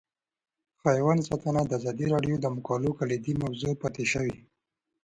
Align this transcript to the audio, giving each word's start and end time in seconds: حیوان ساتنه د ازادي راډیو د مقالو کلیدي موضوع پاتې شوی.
حیوان 0.83 1.19
ساتنه 1.27 1.61
د 1.65 1.71
ازادي 1.79 2.05
راډیو 2.13 2.35
د 2.39 2.45
مقالو 2.55 2.91
کلیدي 2.99 3.33
موضوع 3.43 3.73
پاتې 3.81 4.03
شوی. 4.11 4.35